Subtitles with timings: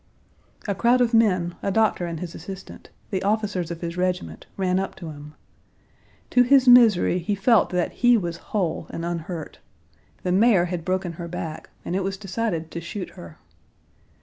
[0.67, 4.79] A crowd of men, a doctor and his assistant, the officers of his regiment, ran
[4.79, 5.35] up to him.
[6.31, 9.59] To his misery he felt that he was whole and unhurt.
[10.23, 13.37] The mare had broken her back, and it was decided to shoot her.